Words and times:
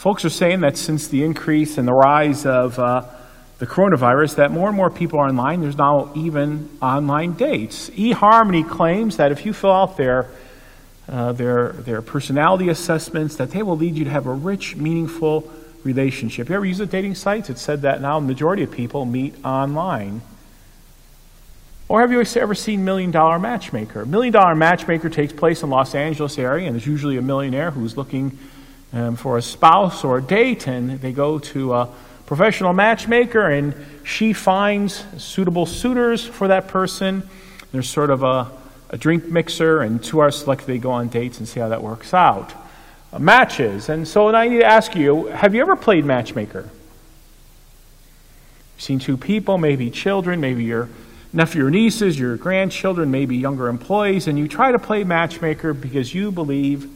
folks 0.00 0.24
are 0.24 0.30
saying 0.30 0.60
that 0.60 0.78
since 0.78 1.08
the 1.08 1.22
increase 1.22 1.76
and 1.76 1.86
the 1.86 1.92
rise 1.92 2.46
of 2.46 2.78
uh, 2.78 3.04
the 3.58 3.66
coronavirus, 3.66 4.36
that 4.36 4.50
more 4.50 4.68
and 4.68 4.74
more 4.74 4.88
people 4.88 5.18
are 5.18 5.28
online. 5.28 5.60
There's 5.60 5.76
now 5.76 6.10
even 6.14 6.70
online 6.80 7.34
dates. 7.34 7.90
eHarmony 7.90 8.66
claims 8.66 9.18
that 9.18 9.30
if 9.30 9.44
you 9.44 9.52
fill 9.52 9.72
out 9.72 9.98
their 9.98 10.30
uh, 11.06 11.32
their, 11.32 11.72
their 11.72 12.00
personality 12.00 12.70
assessments, 12.70 13.36
that 13.36 13.50
they 13.50 13.62
will 13.62 13.76
lead 13.76 13.96
you 13.96 14.04
to 14.04 14.10
have 14.10 14.26
a 14.26 14.32
rich, 14.32 14.76
meaningful 14.76 15.52
relationship. 15.82 16.48
You 16.48 16.54
ever 16.54 16.64
use 16.64 16.78
the 16.78 16.86
dating 16.86 17.16
sites? 17.16 17.50
It 17.50 17.58
said 17.58 17.82
that 17.82 18.00
now 18.00 18.20
the 18.20 18.26
majority 18.26 18.62
of 18.62 18.70
people 18.70 19.04
meet 19.04 19.34
online. 19.44 20.22
Or 21.88 22.00
have 22.00 22.12
you 22.12 22.24
ever 22.36 22.54
seen 22.54 22.84
Million 22.84 23.10
Dollar 23.10 23.40
Matchmaker? 23.40 24.06
Million 24.06 24.32
Dollar 24.32 24.54
Matchmaker 24.54 25.10
takes 25.10 25.32
place 25.32 25.64
in 25.64 25.68
Los 25.68 25.94
Angeles 25.94 26.38
area, 26.38 26.66
and 26.68 26.76
there's 26.76 26.86
usually 26.86 27.16
a 27.16 27.22
millionaire 27.22 27.72
who's 27.72 27.96
looking 27.96 28.38
um, 28.92 29.16
for 29.16 29.38
a 29.38 29.42
spouse 29.42 30.04
or 30.04 30.18
a 30.18 30.22
date, 30.22 30.66
and 30.66 31.00
they 31.00 31.12
go 31.12 31.38
to 31.38 31.74
a 31.74 31.88
professional 32.26 32.72
matchmaker, 32.72 33.48
and 33.48 33.74
she 34.04 34.32
finds 34.32 35.04
suitable 35.22 35.66
suitors 35.66 36.24
for 36.24 36.48
that 36.48 36.68
person. 36.68 37.28
There's 37.72 37.88
sort 37.88 38.10
of 38.10 38.22
a 38.22 38.50
a 38.90 38.98
drink 38.98 39.26
mixer, 39.26 39.80
and 39.80 40.02
two 40.02 40.18
are 40.18 40.30
selected. 40.30 40.66
They 40.66 40.78
go 40.78 40.90
on 40.90 41.08
dates 41.08 41.38
and 41.38 41.48
see 41.48 41.60
how 41.60 41.68
that 41.68 41.82
works 41.82 42.12
out. 42.12 42.52
Uh, 43.12 43.18
matches. 43.18 43.88
And 43.88 44.06
so 44.06 44.34
I 44.34 44.48
need 44.48 44.58
to 44.58 44.66
ask 44.66 44.94
you 44.94 45.26
have 45.26 45.54
you 45.54 45.62
ever 45.62 45.76
played 45.76 46.04
matchmaker? 46.04 46.68
Seen 48.78 48.98
two 48.98 49.16
people, 49.16 49.58
maybe 49.58 49.90
children, 49.90 50.40
maybe 50.40 50.64
your 50.64 50.88
nephew 51.32 51.66
or 51.66 51.70
nieces, 51.70 52.18
your 52.18 52.36
grandchildren, 52.36 53.10
maybe 53.10 53.36
younger 53.36 53.68
employees, 53.68 54.26
and 54.26 54.38
you 54.38 54.48
try 54.48 54.72
to 54.72 54.78
play 54.78 55.04
matchmaker 55.04 55.72
because 55.72 56.12
you 56.14 56.32
believe 56.32 56.88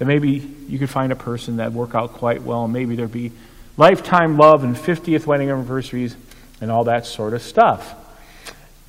that 0.00 0.06
maybe 0.06 0.42
you 0.66 0.78
could 0.78 0.88
find 0.88 1.12
a 1.12 1.16
person 1.16 1.58
that 1.58 1.74
work 1.74 1.94
out 1.94 2.14
quite 2.14 2.42
well, 2.42 2.64
and 2.64 2.72
maybe 2.72 2.96
there'd 2.96 3.12
be 3.12 3.32
lifetime 3.76 4.38
love 4.38 4.64
and 4.64 4.74
50th 4.74 5.26
wedding 5.26 5.50
anniversaries 5.50 6.16
and 6.62 6.70
all 6.70 6.84
that 6.84 7.04
sort 7.04 7.34
of 7.34 7.42
stuff. 7.42 7.94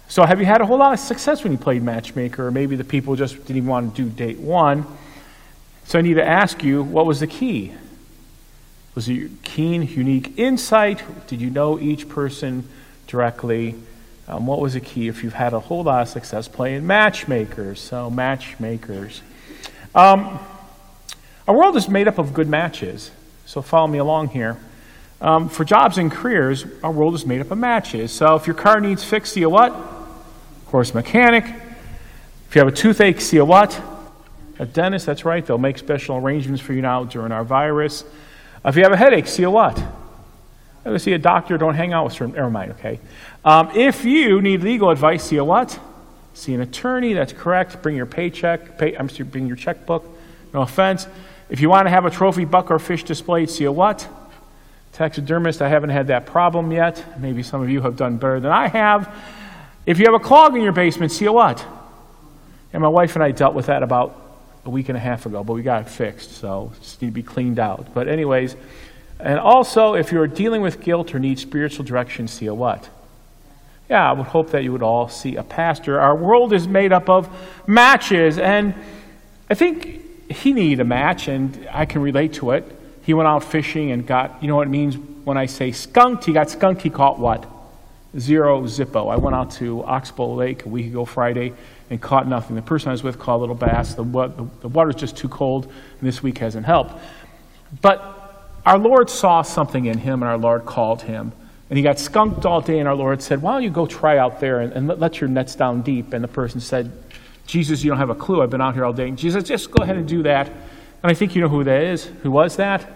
So, 0.08 0.26
have 0.26 0.40
you 0.40 0.46
had 0.46 0.62
a 0.62 0.66
whole 0.66 0.78
lot 0.78 0.94
of 0.94 1.02
success 1.02 1.44
when 1.44 1.52
you 1.52 1.58
played 1.58 1.84
matchmaker, 1.84 2.48
or 2.48 2.52
maybe 2.52 2.78
the 2.78 2.86
people 2.86 3.18
just 3.18 3.36
didn't 3.36 3.58
even 3.58 3.68
want 3.68 3.94
to 3.94 4.04
do 4.04 4.10
date 4.10 4.40
one? 4.40 4.86
So, 5.84 6.00
I 6.00 6.02
need 6.02 6.14
to 6.14 6.26
ask 6.26 6.64
you 6.64 6.82
what 6.82 7.06
was 7.06 7.20
the 7.20 7.28
key? 7.28 7.74
Was 8.96 9.10
it 9.10 9.14
your 9.14 9.30
keen, 9.44 9.84
unique 9.84 10.40
insight? 10.40 11.04
Did 11.28 11.42
you 11.42 11.50
know 11.50 11.78
each 11.78 12.08
person 12.08 12.64
directly? 13.08 13.76
Um, 14.30 14.46
what 14.46 14.62
was 14.62 14.76
the 14.76 14.80
key 14.80 15.10
if 15.10 15.26
you've 15.26 15.34
had 15.34 15.52
a 15.52 15.60
whole 15.60 15.84
lot 15.84 16.04
of 16.04 16.08
success 16.08 16.48
playing 16.48 16.88
matchmakers? 16.88 17.82
So, 17.82 18.10
matchmakers. 18.10 19.22
Um, 19.94 20.40
our 21.48 21.56
world 21.56 21.76
is 21.76 21.90
made 21.90 22.08
up 22.08 22.18
of 22.18 22.34
good 22.34 22.48
matches. 22.48 23.12
So, 23.46 23.62
follow 23.62 23.88
me 23.88 23.98
along 23.98 24.30
here. 24.30 24.58
Um, 25.20 25.50
for 25.50 25.64
jobs 25.64 25.98
and 25.98 26.12
careers, 26.12 26.66
our 26.84 26.92
world 26.92 27.16
is 27.16 27.26
made 27.26 27.42
up 27.42 27.52
of 27.52 27.58
matches. 27.58 28.12
So, 28.12 28.36
if 28.36 28.48
your 28.48 28.56
car 28.56 28.80
needs 28.80 29.04
fixed, 29.04 29.34
see 29.34 29.44
a 29.44 29.50
what? 29.50 29.74
course, 30.72 30.94
mechanic. 30.94 31.44
If 32.48 32.56
you 32.56 32.60
have 32.60 32.70
a 32.70 32.72
toothache, 32.72 33.20
see 33.20 33.38
a 33.38 33.46
what? 33.46 33.80
A 34.58 34.66
dentist, 34.66 35.06
that's 35.06 35.26
right. 35.26 35.46
They'll 35.46 35.58
make 35.58 35.78
special 35.78 36.16
arrangements 36.16 36.62
for 36.62 36.72
you 36.72 36.82
now 36.82 37.04
during 37.04 37.34
our 37.34 37.44
virus. 37.44 38.06
If 38.64 38.78
you 38.78 38.84
have 38.84 38.94
a 38.94 38.98
headache, 38.98 39.28
see 39.28 39.44
a 39.44 39.52
what? 39.52 39.84
Go 40.86 40.98
see 40.98 41.12
a 41.12 41.18
doctor. 41.18 41.58
Don't 41.58 41.76
hang 41.76 41.92
out 41.92 42.06
with 42.06 42.14
certain. 42.14 42.36
Never 42.36 42.50
mind. 42.50 42.72
Okay. 42.72 43.02
Um, 43.44 43.70
if 43.76 44.06
you 44.06 44.42
need 44.42 44.64
legal 44.64 44.90
advice, 44.90 45.26
see 45.26 45.36
a 45.38 45.44
what? 45.44 45.78
See 46.34 46.54
an 46.54 46.62
attorney. 46.62 47.14
That's 47.14 47.34
correct. 47.34 47.82
Bring 47.82 47.98
your 47.98 48.06
paycheck. 48.06 48.78
Pay, 48.78 48.96
I'm 48.96 49.10
sorry, 49.10 49.26
bring 49.26 49.48
your 49.48 49.58
checkbook. 49.58 50.06
No 50.54 50.62
offense. 50.62 51.06
If 51.52 51.60
you 51.60 51.70
want 51.70 51.86
to 51.86 51.90
have 51.90 52.06
a 52.06 52.10
trophy 52.10 52.46
buck 52.46 52.72
or 52.72 52.80
fish 52.80 53.04
displayed, 53.04 53.50
see 53.50 53.66
a 53.66 53.72
what? 53.72 54.08
Taxidermist. 54.94 55.62
I 55.62 55.68
haven't 55.68 55.90
had 55.90 56.08
that 56.08 56.26
problem 56.26 56.72
yet. 56.72 57.20
Maybe 57.20 57.44
some 57.44 57.62
of 57.62 57.70
you 57.70 57.82
have 57.82 57.98
done 57.98 58.16
better 58.16 58.40
than 58.40 58.54
I 58.54 58.70
have. 58.70 59.14
If 59.86 60.00
you 60.00 60.06
have 60.06 60.14
a 60.14 60.24
clog 60.24 60.56
in 60.56 60.62
your 60.62 60.72
basement, 60.72 61.12
see 61.12 61.26
a 61.26 61.32
what? 61.32 61.64
And 62.72 62.82
my 62.82 62.88
wife 62.88 63.16
and 63.16 63.24
I 63.24 63.32
dealt 63.32 63.54
with 63.54 63.66
that 63.66 63.84
about 63.84 64.18
a 64.64 64.70
week 64.70 64.88
and 64.88 64.98
a 64.98 65.02
half 65.02 65.26
ago, 65.26 65.44
but 65.44 65.52
we 65.52 65.62
got 65.62 65.82
it 65.82 65.90
fixed, 65.90 66.32
so 66.32 66.72
just 66.80 67.02
need 67.02 67.10
to 67.10 67.14
be 67.14 67.24
cleaned 67.24 67.60
out. 67.60 67.94
But 67.94 68.08
anyways, 68.08 68.56
and 69.20 69.38
also 69.38 69.96
if 69.96 70.14
you're 70.14 70.28
dealing 70.28 70.62
with 70.62 70.80
guilt 70.80 71.14
or 71.14 71.20
need 71.20 71.38
spiritual 71.38 71.84
direction, 71.84 72.30
see 72.30 72.46
a 72.46 72.54
what? 72.54 72.88
Yeah, 73.90 74.10
I 74.10 74.14
would 74.14 74.28
hope 74.28 74.52
that 74.52 74.64
you 74.64 74.72
would 74.72 74.84
all 74.84 75.10
see 75.10 75.36
a 75.36 75.44
pastor. 75.44 76.00
Our 76.00 76.16
world 76.16 76.54
is 76.54 76.66
made 76.66 76.94
up 76.94 77.10
of 77.10 77.28
matches, 77.68 78.38
and 78.38 78.74
I 79.50 79.54
think 79.54 80.02
he 80.32 80.54
needed 80.54 80.80
a 80.80 80.86
match, 80.86 81.28
and 81.28 81.68
I 81.72 81.86
can 81.86 82.02
relate 82.02 82.34
to 82.34 82.52
it. 82.52 82.66
He 83.04 83.14
went 83.14 83.28
out 83.28 83.44
fishing 83.44 83.92
and 83.92 84.06
got, 84.06 84.42
you 84.42 84.48
know 84.48 84.56
what 84.56 84.68
it 84.68 84.72
means 84.72 84.98
when 85.24 85.38
I 85.38 85.46
say 85.46 85.72
skunked? 85.72 86.26
He 86.26 86.34
got 86.34 86.50
skunked, 86.50 86.82
he 86.82 86.90
caught 86.90 87.20
what? 87.20 87.48
zero 88.18 88.64
zippo. 88.64 89.12
I 89.12 89.18
went 89.18 89.36
out 89.36 89.52
to 89.52 89.84
Oxbow 89.84 90.34
Lake 90.34 90.66
a 90.66 90.70
week 90.70 90.88
ago 90.88 91.06
Friday 91.06 91.54
and 91.90 92.02
caught 92.02 92.28
nothing. 92.28 92.56
The 92.56 92.62
person 92.62 92.90
I 92.90 92.92
was 92.92 93.04
with 93.04 93.20
caught 93.20 93.38
a 93.38 93.42
little 93.42 93.56
bass. 93.56 93.94
The, 93.94 94.04
the, 94.04 94.48
the 94.62 94.68
water's 94.68 94.96
just 94.96 95.18
too 95.18 95.30
cold, 95.30 95.66
and 95.66 96.08
this 96.08 96.22
week 96.22 96.38
hasn't 96.40 96.66
helped. 96.66 96.94
But 97.82 98.50
our 98.66 98.78
Lord 98.78 99.10
saw 99.10 99.42
something 99.42 99.86
in 99.86 99.98
him, 99.98 100.22
and 100.22 100.30
our 100.30 100.38
Lord 100.38 100.66
called 100.66 101.04
him. 101.04 101.32
And 101.70 101.78
he 101.78 101.84
got 101.84 102.00
skunked 102.00 102.46
all 102.46 102.60
day, 102.60 102.80
and 102.80 102.88
our 102.88 102.96
Lord 102.96 103.22
said, 103.22 103.42
Why 103.42 103.54
don't 103.54 103.64
you 103.64 103.70
go 103.70 103.86
try 103.86 104.18
out 104.18 104.42
there 104.42 104.60
and, 104.60 104.74
and 104.74 104.88
let, 104.88 105.00
let, 105.00 105.22
your 105.22 105.30
nets 105.30 105.56
down 105.56 105.82
deep? 105.82 106.12
And 106.12 106.22
the 106.22 106.28
person 106.28 106.60
said, 106.60 106.92
Jesus, 107.52 107.84
you 107.84 107.90
don't 107.90 107.98
have 107.98 108.10
a 108.10 108.16
clue. 108.16 108.42
I've 108.42 108.50
been 108.50 108.62
out 108.62 108.76
here 108.76 108.86
all 108.86 108.94
day. 108.94 109.10
And 109.10 109.18
Jesus, 109.18 109.44
just 109.44 109.72
go 109.72 109.84
ahead 109.84 109.98
and 109.98 110.08
do 110.08 110.24
that. 110.24 110.48
And 110.48 111.12
I 111.12 111.14
think 111.14 111.36
you 111.36 111.42
know 111.42 111.50
who 111.50 111.66
that 111.66 111.84
is. 111.84 112.06
Who 112.24 112.32
was 112.32 112.56
that? 112.56 112.90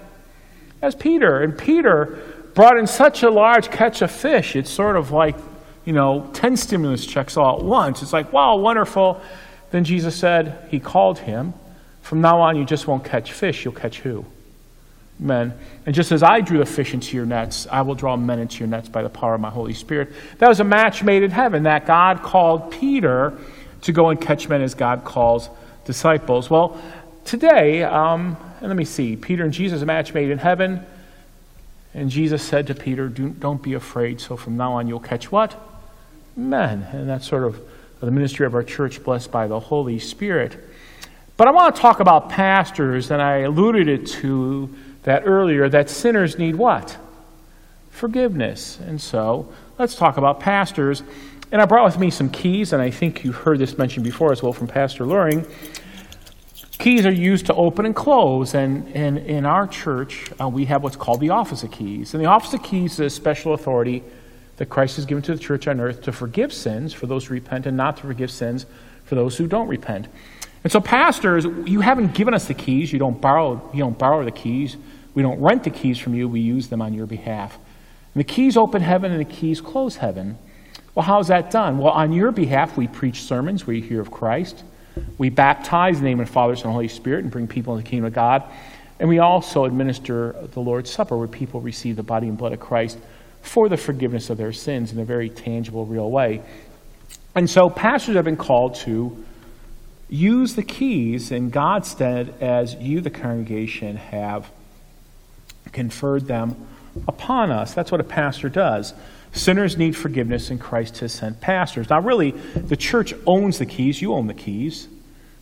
That's 0.80 0.96
Peter. 0.96 1.42
And 1.42 1.58
Peter 1.58 2.24
brought 2.54 2.78
in 2.78 2.88
such 2.88 3.22
a 3.22 3.30
large 3.30 3.70
catch 3.70 4.02
of 4.02 4.10
fish, 4.10 4.56
it's 4.56 4.70
sort 4.70 4.96
of 4.96 5.12
like, 5.12 5.36
you 5.84 5.92
know, 5.92 6.30
10 6.32 6.56
stimulus 6.56 7.06
checks 7.06 7.36
all 7.36 7.60
at 7.60 7.66
once. 7.66 8.02
It's 8.02 8.14
like, 8.14 8.32
wow, 8.32 8.56
wonderful. 8.56 9.22
Then 9.72 9.84
Jesus 9.84 10.16
said, 10.16 10.70
He 10.72 10.80
called 10.80 11.20
him, 11.20 11.54
From 12.02 12.22
now 12.22 12.40
on, 12.40 12.56
you 12.56 12.64
just 12.64 12.88
won't 12.88 13.04
catch 13.04 13.34
fish, 13.34 13.66
you'll 13.66 13.74
catch 13.74 14.00
who? 14.00 14.26
Men. 15.20 15.54
And 15.86 15.94
just 15.94 16.14
as 16.14 16.24
I 16.24 16.40
drew 16.40 16.60
the 16.60 16.66
fish 16.66 16.94
into 16.94 17.18
your 17.18 17.26
nets, 17.26 17.68
I 17.70 17.82
will 17.82 17.96
draw 17.96 18.16
men 18.16 18.40
into 18.40 18.60
your 18.60 18.70
nets 18.70 18.88
by 18.88 19.04
the 19.04 19.10
power 19.10 19.36
of 19.36 19.42
my 19.42 19.50
Holy 19.50 19.74
Spirit. 19.74 20.14
That 20.38 20.48
was 20.48 20.62
a 20.62 20.64
match 20.64 21.04
made 21.04 21.24
in 21.24 21.32
heaven, 21.32 21.64
that 21.64 21.86
God 21.86 22.24
called 22.24 22.72
Peter 22.72 23.38
to 23.85 23.91
go 23.91 24.09
and 24.09 24.19
catch 24.19 24.50
men 24.50 24.62
as 24.62 24.73
God 24.73 25.03
calls 25.03 25.50
disciples. 25.85 26.50
Well, 26.50 26.81
today, 27.23 27.84
um, 27.84 28.35
let 28.62 28.75
me 28.75 28.84
see, 28.84 29.16
Peter 29.16 29.44
and 29.44 29.53
Jesus, 29.53 29.81
a 29.81 29.85
match 29.85 30.13
made 30.13 30.31
in 30.31 30.40
heaven. 30.40 30.84
And 31.94 32.09
Jesus 32.09 32.44
said 32.44 32.68
to 32.68 32.75
Peter, 32.75 33.07
Don't 33.07 33.62
be 33.62 33.74
afraid. 33.74 34.19
So 34.19 34.35
from 34.35 34.57
now 34.57 34.74
on, 34.74 34.88
you'll 34.88 35.00
catch 35.00 35.31
what? 35.31 35.56
Men. 36.35 36.88
And 36.91 37.07
that's 37.07 37.28
sort 37.28 37.44
of 37.44 37.62
the 38.00 38.12
ministry 38.12 38.45
of 38.45 38.56
our 38.56 38.63
church, 38.63 39.03
blessed 39.03 39.31
by 39.31 39.47
the 39.47 39.59
Holy 39.59 40.00
Spirit. 40.00 40.57
But 41.38 41.47
I 41.47 41.51
want 41.51 41.75
to 41.75 41.81
talk 41.81 42.00
about 42.00 42.29
pastors, 42.29 43.12
and 43.12 43.22
I 43.22 43.40
alluded 43.40 43.88
it 43.88 44.07
to 44.07 44.74
that 45.03 45.24
earlier 45.25 45.69
that 45.69 45.91
sinners 45.91 46.40
need 46.40 46.56
what? 46.56 46.97
Forgiveness. 47.91 48.79
And 48.79 49.00
so 49.00 49.53
let's 49.78 49.95
talk 49.95 50.18
about 50.18 50.40
pastors. 50.40 51.03
And 51.51 51.61
I 51.61 51.66
brought 51.66 51.85
with 51.85 52.00
me 52.00 52.09
some 52.09 52.29
keys, 52.29 52.73
and 52.73 52.81
I 52.81 52.89
think 52.89 53.23
you've 53.23 53.35
heard 53.35 53.59
this 53.59 53.78
mentioned 53.78 54.03
before 54.03 54.31
as 54.31 54.41
well 54.41 54.51
from 54.51 54.67
Pastor 54.67 55.06
Luring. 55.06 55.45
Keys 56.79 57.06
are 57.06 57.11
used 57.11 57.45
to 57.45 57.53
open 57.53 57.85
and 57.85 57.95
close, 57.95 58.56
and, 58.56 58.88
and 58.95 59.17
in 59.19 59.45
our 59.45 59.67
church, 59.67 60.29
uh, 60.41 60.47
we 60.47 60.66
have 60.66 60.83
what's 60.83 60.95
called 60.95 61.22
the 61.22 61.29
Office 61.29 61.63
of 61.63 61.72
Keys. 61.72 62.13
And 62.13 62.23
the 62.23 62.28
Office 62.28 62.53
of 62.53 62.63
Keys 62.63 62.94
is 62.94 63.00
a 63.00 63.09
special 63.09 63.53
authority 63.53 64.03
that 64.57 64.69
Christ 64.69 64.95
has 64.95 65.06
given 65.06 65.22
to 65.23 65.33
the 65.33 65.39
church 65.39 65.67
on 65.67 65.79
earth 65.79 66.01
to 66.03 66.11
forgive 66.11 66.51
sins 66.51 66.94
for 66.94 67.06
those 67.06 67.25
who 67.25 67.33
repent 67.33 67.66
and 67.66 67.77
not 67.77 67.97
to 67.97 68.03
forgive 68.03 68.31
sins 68.31 68.66
for 69.03 69.16
those 69.16 69.38
who 69.38 69.47
don't 69.47 69.67
repent. 69.67 70.07
And 70.63 70.72
so, 70.72 70.81
pastors, 70.81 71.45
you 71.66 71.81
haven't 71.81 72.16
given 72.16 72.33
us 72.33 72.45
the 72.45 72.53
keys. 72.56 72.91
You 72.91 72.97
don't 72.97 73.22
borrow, 73.22 73.69
you 73.73 73.79
don't 73.79 73.97
borrow 73.97 74.25
the 74.25 74.31
keys. 74.31 74.77
We 75.13 75.22
don't 75.22 75.39
rent 75.39 75.63
the 75.63 75.69
keys 75.69 76.00
from 76.00 76.15
you. 76.15 76.27
We 76.27 76.39
use 76.39 76.69
them 76.69 76.81
on 76.81 76.94
your 76.94 77.06
behalf. 77.06 77.57
And 78.13 78.19
the 78.19 78.25
keys 78.25 78.57
open 78.57 78.81
heaven 78.81 79.12
and 79.12 79.21
the 79.21 79.31
keys 79.31 79.62
close 79.62 79.98
heaven. 79.98 80.38
Well, 80.95 81.06
how's 81.06 81.27
that 81.27 81.51
done? 81.51 81.77
Well, 81.77 81.92
on 81.92 82.13
your 82.13 82.31
behalf, 82.31 82.77
we 82.77 82.88
preach 82.88 83.24
sermons 83.24 83.68
where 83.68 83.75
you 83.75 83.83
hear 83.83 84.00
of 84.00 84.12
Christ. 84.12 84.63
We 85.18 85.30
baptize 85.30 85.97
in 85.97 86.03
the 86.03 86.09
name 86.09 86.21
of 86.21 86.27
the 86.27 86.31
Father, 86.31 86.56
Son, 86.56 86.68
and 86.68 86.74
Holy 86.74 86.88
Spirit 86.88 87.24
and 87.24 87.31
bring 87.31 87.47
people 87.47 87.74
into 87.74 87.83
the 87.83 87.89
kingdom 87.89 88.06
of 88.06 88.13
God. 88.13 88.44
And 88.97 89.09
we 89.09 89.19
also 89.19 89.65
administer 89.65 90.33
the 90.53 90.62
Lord's 90.62 90.89
Supper 90.89 91.18
where 91.18 91.27
people 91.27 91.59
receive 91.59 91.97
the 91.97 92.03
body 92.03 92.30
and 92.30 92.38
blood 92.38 92.53
of 92.53 92.62
Christ 92.62 92.97
for 93.42 93.68
the 93.68 93.75
forgiveness 93.75 94.30
of 94.30 94.38
their 94.38 94.53
sins 94.53 94.94
in 94.94 95.00
a 95.00 95.03
very 95.03 95.30
tangible, 95.30 95.86
real 95.86 96.09
way. 96.09 96.42
And 97.36 97.50
so 97.50 97.69
pastors 97.69 98.15
have 98.15 98.24
been 98.24 98.38
called 98.38 98.75
to 98.75 99.21
use 100.07 100.56
the 100.56 100.63
keys 100.63 101.30
in 101.31 101.50
God's 101.50 101.89
stead 101.89 102.36
as 102.39 102.74
you, 102.75 103.01
the 103.01 103.09
congregation, 103.09 103.98
have 103.98 104.50
conferred 105.74 106.25
them 106.25 106.56
upon 107.06 107.51
us. 107.51 107.74
That's 107.74 107.91
what 107.91 108.00
a 108.00 108.06
pastor 108.06 108.48
does. 108.48 108.94
Sinners 109.36 109.78
need 109.78 109.98
forgiveness, 109.98 110.50
and 110.50 110.62
Christ 110.62 111.00
has 111.00 111.12
sent 111.12 111.42
pastors. 111.42 111.90
Now, 111.90 112.00
really, 112.00 112.32
the 112.32 112.78
church 112.78 113.14
owns 113.28 113.60
the 113.60 113.66
keys. 113.66 114.02
You 114.02 114.14
own 114.14 114.28
the 114.28 114.34
keys. 114.34 114.88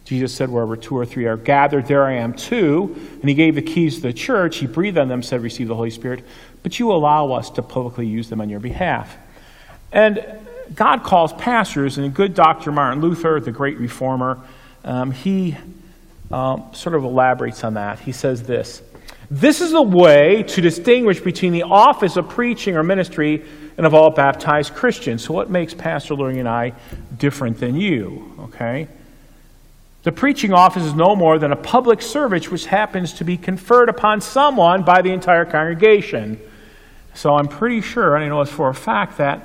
Jesus 0.03 0.33
said, 0.33 0.49
Wherever 0.49 0.75
two 0.75 0.97
or 0.97 1.05
three 1.05 1.25
are 1.25 1.37
gathered, 1.37 1.85
there 1.85 2.03
I 2.03 2.13
am 2.13 2.33
too. 2.33 2.95
And 3.21 3.29
he 3.29 3.35
gave 3.35 3.53
the 3.53 3.61
keys 3.61 3.97
to 3.97 4.01
the 4.01 4.13
church. 4.13 4.57
He 4.57 4.65
breathed 4.65 4.97
on 4.97 5.09
them, 5.09 5.21
said, 5.21 5.43
Receive 5.43 5.67
the 5.67 5.75
Holy 5.75 5.91
Spirit. 5.91 6.25
But 6.63 6.79
you 6.79 6.91
allow 6.91 7.33
us 7.33 7.51
to 7.51 7.61
publicly 7.61 8.07
use 8.07 8.29
them 8.29 8.41
on 8.41 8.49
your 8.49 8.59
behalf. 8.59 9.15
And 9.91 10.25
God 10.73 11.03
calls 11.03 11.31
pastors, 11.33 11.99
and 11.99 12.11
good 12.15 12.33
Dr. 12.33 12.71
Martin 12.71 12.99
Luther, 12.99 13.39
the 13.39 13.51
great 13.51 13.77
reformer, 13.77 14.41
um, 14.83 15.11
he 15.11 15.55
um, 16.31 16.63
sort 16.73 16.95
of 16.95 17.03
elaborates 17.03 17.63
on 17.63 17.75
that. 17.75 17.99
He 17.99 18.11
says 18.11 18.41
this 18.41 18.81
This 19.29 19.61
is 19.61 19.71
the 19.71 19.83
way 19.83 20.41
to 20.47 20.61
distinguish 20.61 21.19
between 21.19 21.53
the 21.53 21.63
office 21.63 22.17
of 22.17 22.27
preaching 22.27 22.75
or 22.75 22.81
ministry 22.81 23.45
and 23.77 23.85
of 23.85 23.93
all 23.93 24.09
baptized 24.09 24.73
Christians. 24.73 25.23
So, 25.23 25.33
what 25.33 25.49
makes 25.49 25.73
Pastor 25.73 26.13
Luring 26.15 26.39
and 26.39 26.47
I 26.47 26.73
different 27.17 27.59
than 27.59 27.75
you? 27.75 28.35
Okay? 28.39 28.87
The 30.03 30.11
preaching 30.11 30.51
office 30.51 30.83
is 30.83 30.93
no 30.93 31.15
more 31.15 31.39
than 31.39 31.51
a 31.51 31.55
public 31.55 32.01
service 32.01 32.51
which 32.51 32.65
happens 32.65 33.13
to 33.13 33.23
be 33.23 33.37
conferred 33.37 33.87
upon 33.87 34.19
someone 34.19 34.83
by 34.83 35.01
the 35.01 35.11
entire 35.11 35.45
congregation. 35.45 36.39
So 37.13 37.35
I'm 37.35 37.47
pretty 37.47 37.81
sure, 37.81 38.15
and 38.15 38.25
I 38.25 38.27
know 38.27 38.41
it's 38.41 38.51
for 38.51 38.69
a 38.69 38.73
fact, 38.73 39.17
that 39.19 39.41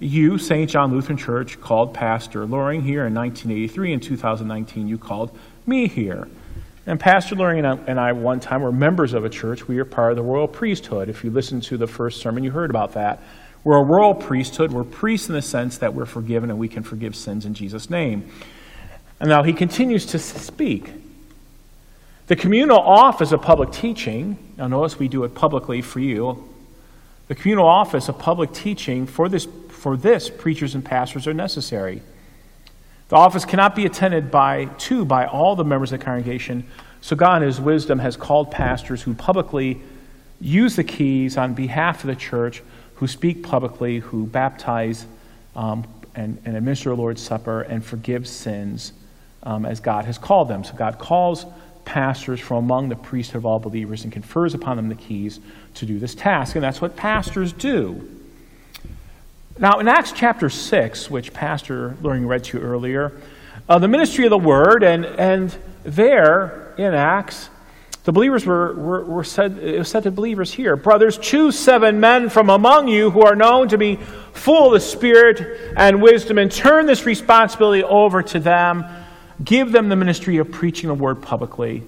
you, 0.00 0.38
St. 0.38 0.70
John 0.70 0.92
Lutheran 0.92 1.18
Church, 1.18 1.60
called 1.60 1.92
Pastor 1.92 2.46
Loring 2.46 2.82
here 2.82 3.06
in 3.06 3.14
1983. 3.14 3.92
In 3.92 4.00
2019, 4.00 4.88
you 4.88 4.96
called 4.96 5.36
me 5.66 5.88
here. 5.88 6.26
And 6.86 6.98
Pastor 6.98 7.36
Loring 7.36 7.64
and 7.64 8.00
I, 8.00 8.12
one 8.12 8.40
time, 8.40 8.62
were 8.62 8.72
members 8.72 9.12
of 9.12 9.24
a 9.24 9.28
church. 9.28 9.68
We 9.68 9.78
are 9.78 9.84
part 9.84 10.12
of 10.12 10.16
the 10.16 10.22
royal 10.22 10.48
priesthood. 10.48 11.08
If 11.08 11.22
you 11.22 11.30
listened 11.30 11.64
to 11.64 11.76
the 11.76 11.86
first 11.86 12.20
sermon, 12.20 12.42
you 12.42 12.50
heard 12.50 12.70
about 12.70 12.94
that. 12.94 13.22
We're 13.64 13.78
a 13.78 13.82
royal 13.82 14.14
priesthood. 14.14 14.72
We're 14.72 14.84
priests 14.84 15.28
in 15.28 15.34
the 15.34 15.42
sense 15.42 15.78
that 15.78 15.94
we're 15.94 16.06
forgiven 16.06 16.50
and 16.50 16.58
we 16.58 16.68
can 16.68 16.82
forgive 16.82 17.14
sins 17.14 17.46
in 17.46 17.54
Jesus' 17.54 17.88
name. 17.88 18.30
And 19.20 19.28
now 19.28 19.42
he 19.42 19.52
continues 19.52 20.06
to 20.06 20.18
speak. 20.18 20.90
The 22.26 22.36
communal 22.36 22.78
office 22.78 23.30
of 23.32 23.42
public 23.42 23.72
teaching, 23.72 24.36
now 24.56 24.66
notice 24.66 24.98
we 24.98 25.08
do 25.08 25.24
it 25.24 25.34
publicly 25.34 25.82
for 25.82 26.00
you. 26.00 26.48
The 27.28 27.34
communal 27.34 27.66
office 27.66 28.08
of 28.08 28.18
public 28.18 28.52
teaching 28.52 29.06
for 29.06 29.28
this, 29.28 29.46
for 29.68 29.96
this 29.96 30.28
preachers 30.28 30.74
and 30.74 30.84
pastors 30.84 31.26
are 31.26 31.34
necessary. 31.34 32.02
The 33.10 33.16
office 33.16 33.44
cannot 33.44 33.76
be 33.76 33.84
attended 33.84 34.30
by 34.30 34.64
to 34.64 35.04
by 35.04 35.26
all 35.26 35.54
the 35.54 35.64
members 35.64 35.92
of 35.92 36.00
the 36.00 36.04
congregation, 36.04 36.66
so 37.00 37.14
God 37.14 37.42
in 37.42 37.46
his 37.46 37.60
wisdom 37.60 37.98
has 37.98 38.16
called 38.16 38.50
pastors 38.50 39.02
who 39.02 39.14
publicly 39.14 39.82
use 40.40 40.76
the 40.76 40.84
keys 40.84 41.36
on 41.36 41.54
behalf 41.54 42.02
of 42.02 42.08
the 42.08 42.16
church, 42.16 42.62
who 43.02 43.08
speak 43.08 43.42
publicly, 43.42 43.98
who 43.98 44.26
baptize 44.26 45.06
um, 45.56 45.84
and, 46.14 46.40
and 46.44 46.56
administer 46.56 46.90
the 46.90 46.94
Lord's 46.94 47.20
Supper 47.20 47.62
and 47.62 47.84
forgive 47.84 48.28
sins 48.28 48.92
um, 49.42 49.66
as 49.66 49.80
God 49.80 50.04
has 50.04 50.18
called 50.18 50.46
them. 50.46 50.62
So 50.62 50.74
God 50.74 51.00
calls 51.00 51.44
pastors 51.84 52.38
from 52.38 52.58
among 52.58 52.90
the 52.90 52.94
priesthood 52.94 53.38
of 53.38 53.44
all 53.44 53.58
believers 53.58 54.04
and 54.04 54.12
confers 54.12 54.54
upon 54.54 54.76
them 54.76 54.88
the 54.88 54.94
keys 54.94 55.40
to 55.74 55.84
do 55.84 55.98
this 55.98 56.14
task. 56.14 56.54
And 56.54 56.62
that's 56.62 56.80
what 56.80 56.94
pastors 56.94 57.52
do. 57.52 58.08
Now, 59.58 59.80
in 59.80 59.88
Acts 59.88 60.12
chapter 60.12 60.48
6, 60.48 61.10
which 61.10 61.34
Pastor 61.34 61.96
Loring 62.02 62.28
read 62.28 62.44
to 62.44 62.58
you 62.58 62.62
earlier, 62.62 63.20
uh, 63.68 63.80
the 63.80 63.88
ministry 63.88 64.26
of 64.26 64.30
the 64.30 64.38
word, 64.38 64.84
and, 64.84 65.04
and 65.04 65.52
there 65.82 66.72
in 66.78 66.94
Acts, 66.94 67.50
the 68.04 68.12
believers 68.12 68.44
were, 68.44 68.74
were, 68.74 69.04
were, 69.04 69.24
said, 69.24 69.58
it 69.58 69.78
was 69.78 69.88
said 69.88 70.02
to 70.04 70.10
believers 70.10 70.52
here, 70.52 70.76
Brothers, 70.76 71.18
choose 71.18 71.58
seven 71.58 72.00
men 72.00 72.28
from 72.28 72.50
among 72.50 72.88
you 72.88 73.10
who 73.10 73.22
are 73.22 73.36
known 73.36 73.68
to 73.68 73.78
be 73.78 73.96
full 74.32 74.68
of 74.68 74.72
the 74.72 74.80
Spirit 74.80 75.74
and 75.76 76.02
wisdom, 76.02 76.38
and 76.38 76.50
turn 76.50 76.86
this 76.86 77.06
responsibility 77.06 77.84
over 77.84 78.22
to 78.22 78.40
them 78.40 78.84
Give 79.42 79.72
them 79.72 79.88
the 79.88 79.96
ministry 79.96 80.38
of 80.38 80.50
preaching 80.50 80.88
the 80.88 80.94
word 80.94 81.22
publicly. 81.22 81.82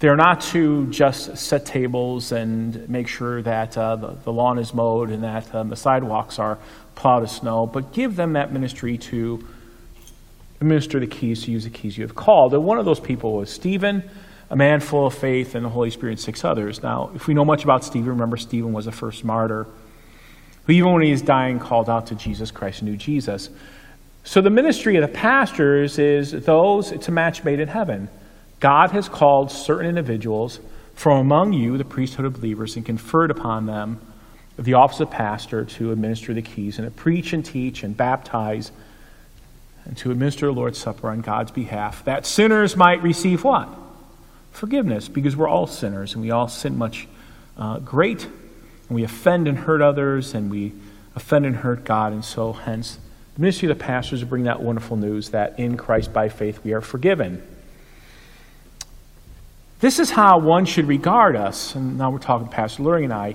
They're 0.00 0.16
not 0.16 0.40
to 0.52 0.88
just 0.88 1.36
set 1.36 1.64
tables 1.64 2.32
and 2.32 2.88
make 2.88 3.06
sure 3.06 3.40
that 3.42 3.78
uh, 3.78 3.96
the, 3.96 4.16
the, 4.24 4.32
lawn 4.32 4.58
is 4.58 4.74
mowed 4.74 5.10
and 5.10 5.22
that 5.22 5.54
um, 5.54 5.68
the 5.68 5.76
sidewalks 5.76 6.40
are 6.40 6.58
plowed 6.96 7.22
with 7.22 7.30
snow, 7.30 7.66
but 7.66 7.92
give 7.92 8.16
them 8.16 8.32
that 8.32 8.52
ministry 8.52 8.98
to 8.98 9.46
administer 10.60 10.98
the 10.98 11.06
keys, 11.06 11.44
to 11.44 11.52
use 11.52 11.64
the 11.64 11.70
keys 11.70 11.96
you 11.96 12.02
have 12.02 12.16
called. 12.16 12.52
And 12.52 12.64
one 12.64 12.78
of 12.78 12.84
those 12.84 13.00
people 13.00 13.34
was 13.34 13.50
Stephen, 13.50 14.10
a 14.52 14.56
man 14.56 14.80
full 14.80 15.06
of 15.06 15.14
faith 15.14 15.54
and 15.54 15.64
the 15.64 15.70
Holy 15.70 15.90
Spirit, 15.90 16.20
six 16.20 16.44
others. 16.44 16.82
Now, 16.82 17.10
if 17.14 17.26
we 17.26 17.32
know 17.32 17.44
much 17.44 17.64
about 17.64 17.84
Stephen, 17.84 18.10
remember 18.10 18.36
Stephen 18.36 18.74
was 18.74 18.84
the 18.84 18.92
first 18.92 19.24
martyr 19.24 19.66
who, 20.66 20.72
even 20.74 20.92
when 20.92 21.02
he 21.02 21.10
was 21.10 21.22
dying, 21.22 21.58
called 21.58 21.88
out 21.88 22.08
to 22.08 22.14
Jesus 22.14 22.50
Christ 22.50 22.82
and 22.82 22.90
knew 22.90 22.98
Jesus. 22.98 23.48
So 24.24 24.42
the 24.42 24.50
ministry 24.50 24.96
of 24.96 25.02
the 25.02 25.16
pastors 25.16 25.98
is 25.98 26.32
those, 26.32 26.92
it's 26.92 27.08
a 27.08 27.10
match 27.10 27.44
made 27.44 27.60
in 27.60 27.68
heaven. 27.68 28.10
God 28.60 28.90
has 28.90 29.08
called 29.08 29.50
certain 29.50 29.86
individuals 29.86 30.60
from 30.96 31.18
among 31.18 31.54
you, 31.54 31.78
the 31.78 31.84
priesthood 31.86 32.26
of 32.26 32.34
believers, 32.34 32.76
and 32.76 32.84
conferred 32.84 33.30
upon 33.30 33.64
them 33.64 34.02
the 34.58 34.74
office 34.74 35.00
of 35.00 35.10
pastor 35.10 35.64
to 35.64 35.92
administer 35.92 36.34
the 36.34 36.42
keys 36.42 36.78
and 36.78 36.86
to 36.86 36.90
preach 36.90 37.32
and 37.32 37.42
teach 37.42 37.82
and 37.82 37.96
baptize 37.96 38.70
and 39.86 39.96
to 39.96 40.10
administer 40.10 40.44
the 40.44 40.52
Lord's 40.52 40.78
Supper 40.78 41.08
on 41.08 41.22
God's 41.22 41.50
behalf, 41.50 42.04
that 42.04 42.26
sinners 42.26 42.76
might 42.76 43.02
receive 43.02 43.44
what? 43.44 43.78
Forgiveness, 44.52 45.08
because 45.08 45.36
we're 45.36 45.48
all 45.48 45.66
sinners 45.66 46.14
and 46.14 46.22
we 46.22 46.30
all 46.30 46.48
sin 46.48 46.78
much 46.78 47.08
uh, 47.56 47.78
great, 47.78 48.24
and 48.24 48.90
we 48.90 49.02
offend 49.02 49.48
and 49.48 49.58
hurt 49.58 49.82
others, 49.82 50.34
and 50.34 50.50
we 50.50 50.72
offend 51.16 51.44
and 51.44 51.56
hurt 51.56 51.84
God, 51.84 52.12
and 52.12 52.24
so 52.24 52.52
hence 52.52 52.98
the 53.34 53.40
ministry 53.40 53.70
of 53.70 53.78
the 53.78 53.84
pastors 53.84 54.20
to 54.20 54.26
bring 54.26 54.44
that 54.44 54.62
wonderful 54.62 54.96
news 54.96 55.30
that 55.30 55.58
in 55.58 55.76
Christ 55.76 56.12
by 56.12 56.28
faith 56.28 56.60
we 56.64 56.72
are 56.72 56.80
forgiven. 56.80 57.42
This 59.80 59.98
is 59.98 60.10
how 60.10 60.38
one 60.38 60.64
should 60.64 60.86
regard 60.86 61.34
us, 61.34 61.74
and 61.74 61.98
now 61.98 62.10
we're 62.10 62.18
talking 62.18 62.48
Pastor 62.48 62.82
Luring 62.82 63.04
and 63.04 63.12
I, 63.12 63.34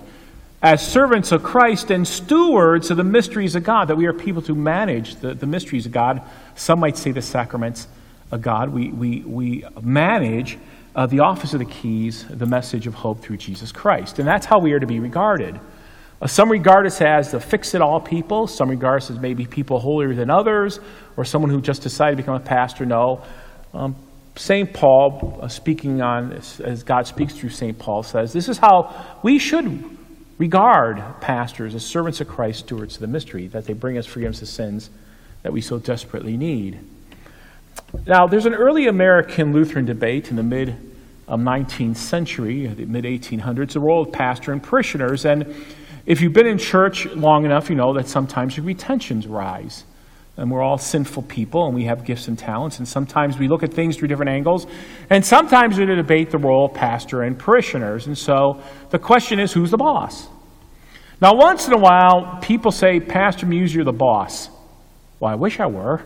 as 0.62 0.86
servants 0.86 1.32
of 1.32 1.44
Christ 1.44 1.92
and 1.92 2.08
stewards 2.08 2.90
of 2.90 2.98
the 2.98 3.04
mysteries 3.04 3.56
of 3.56 3.64
God, 3.64 3.90
that 3.90 3.96
we 3.96 4.06
are 4.06 4.14
people 4.14 4.42
to 4.44 4.56
manage 4.56 5.16
the, 5.18 5.34
the 5.34 5.46
mysteries 5.46 5.86
of 5.86 5.92
God. 5.92 6.22
Some 6.56 6.80
might 6.80 6.98
say 6.98 7.12
the 7.12 7.22
sacraments 7.22 7.88
of 8.32 8.42
God. 8.42 8.70
We, 8.70 8.90
we, 8.90 9.22
we 9.22 9.66
manage 9.82 10.58
uh, 10.98 11.06
the 11.06 11.20
office 11.20 11.54
of 11.54 11.60
the 11.60 11.66
keys, 11.66 12.26
the 12.28 12.48
message 12.48 12.88
of 12.88 12.96
hope 12.96 13.22
through 13.22 13.38
Jesus 13.38 13.72
Christ. 13.72 14.18
And 14.18 14.28
that's 14.28 14.48
how 14.48 14.60
we 14.60 14.74
are 14.74 14.80
to 14.80 14.88
be 14.88 15.00
regarded. 15.00 15.58
Uh, 16.20 16.26
some 16.26 16.50
regard 16.50 16.88
us 16.88 17.00
as 17.00 17.30
the 17.30 17.40
fix 17.40 17.76
it 17.76 17.82
all 17.82 18.02
people. 18.02 18.48
Some 18.48 18.68
regard 18.68 19.04
us 19.04 19.12
as 19.12 19.20
maybe 19.20 19.46
people 19.46 19.80
holier 19.80 20.16
than 20.16 20.32
others, 20.32 20.80
or 21.16 21.24
someone 21.24 21.52
who 21.52 21.62
just 21.62 21.84
decided 21.84 22.18
to 22.18 22.24
become 22.24 22.36
a 22.36 22.40
pastor. 22.40 22.84
No. 22.84 23.24
Um, 23.76 23.96
St. 24.36 24.74
Paul, 24.74 25.40
uh, 25.42 25.48
speaking 25.48 26.02
on, 26.02 26.34
as 26.34 26.84
God 26.84 27.06
speaks 27.06 27.36
through 27.36 27.50
St. 27.50 27.78
Paul, 27.78 28.02
says 28.02 28.34
this 28.34 28.50
is 28.50 28.58
how 28.58 29.20
we 29.22 29.38
should 29.38 29.98
regard 30.40 31.04
pastors 31.22 31.76
as 31.76 31.86
servants 31.86 32.22
of 32.22 32.28
Christ, 32.28 32.60
stewards 32.60 32.96
of 32.96 33.02
the 33.02 33.08
mystery, 33.08 33.48
that 33.48 33.66
they 33.66 33.74
bring 33.74 34.00
us 34.00 34.08
forgiveness 34.08 34.42
of 34.42 34.48
sins 34.48 34.90
that 35.44 35.54
we 35.54 35.62
so 35.62 35.78
desperately 35.78 36.38
need. 36.38 36.80
Now, 38.08 38.26
there's 38.26 38.48
an 38.48 38.56
early 38.56 38.88
American 38.88 39.54
Lutheran 39.54 39.86
debate 39.86 40.30
in 40.30 40.36
the 40.36 40.44
mid 40.44 40.87
um, 41.28 41.44
19th 41.44 41.98
century, 41.98 42.68
the 42.68 42.86
mid 42.86 43.04
1800s, 43.06 43.74
the 43.74 43.80
role 43.80 44.04
of 44.04 44.12
pastor 44.12 44.52
and 44.52 44.62
parishioners. 44.62 45.26
And 45.26 45.54
if 46.06 46.22
you've 46.22 46.34
been 46.34 46.48
in 46.48 46.58
church 46.58 47.06
long 47.08 47.46
enough, 47.46 47.70
you 47.70 47.76
know 47.76 47.94
that 47.96 48.08
sometimes 48.08 48.58
your 48.58 48.74
tensions 48.74 49.28
rise. 49.28 49.84
And 50.38 50.52
we're 50.52 50.62
all 50.62 50.78
sinful 50.78 51.24
people, 51.24 51.66
and 51.66 51.74
we 51.74 51.86
have 51.86 52.06
gifts 52.06 52.28
and 52.28 52.38
talents, 52.38 52.78
and 52.78 52.88
sometimes 52.88 53.40
we 53.40 53.48
look 53.48 53.64
at 53.64 53.74
things 53.74 53.98
through 53.98 54.08
different 54.08 54.30
angles, 54.30 54.68
and 55.10 55.26
sometimes 55.26 55.80
we 55.80 55.86
debate 55.86 56.30
the 56.30 56.38
role 56.38 56.68
of 56.68 56.76
pastor 56.76 57.24
and 57.24 57.40
parishioners. 57.40 58.06
And 58.06 58.16
so 58.16 58.62
the 58.92 59.00
question 59.00 59.40
is 59.40 59.52
who's 59.52 59.72
the 59.72 59.78
boss? 59.78 60.28
Now, 61.20 61.32
once 61.34 61.66
in 61.66 61.74
a 61.74 61.80
while, 61.80 62.38
people 62.40 62.72
say, 62.72 63.00
Pastor 63.00 63.48
Muse, 63.48 63.74
you're 63.74 63.84
the 63.84 63.92
boss. 63.92 64.50
Well, 65.20 65.32
I 65.32 65.36
wish 65.36 65.60
I 65.60 65.66
were. 65.66 66.04